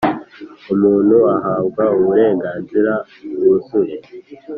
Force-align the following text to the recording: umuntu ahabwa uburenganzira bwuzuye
umuntu 0.73 1.17
ahabwa 1.35 1.83
uburenganzira 1.97 2.93
bwuzuye 3.31 3.95